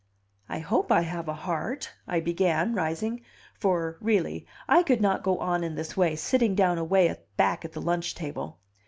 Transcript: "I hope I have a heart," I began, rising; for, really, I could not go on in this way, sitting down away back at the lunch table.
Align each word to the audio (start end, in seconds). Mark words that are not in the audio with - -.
"I 0.49 0.57
hope 0.57 0.91
I 0.91 1.01
have 1.01 1.27
a 1.27 1.35
heart," 1.35 1.91
I 2.07 2.19
began, 2.21 2.73
rising; 2.73 3.21
for, 3.53 3.99
really, 4.01 4.47
I 4.67 4.81
could 4.81 4.99
not 4.99 5.21
go 5.21 5.37
on 5.37 5.63
in 5.63 5.75
this 5.75 5.95
way, 5.95 6.15
sitting 6.15 6.55
down 6.55 6.79
away 6.79 7.15
back 7.37 7.63
at 7.63 7.73
the 7.73 7.81
lunch 7.83 8.15
table. 8.15 8.57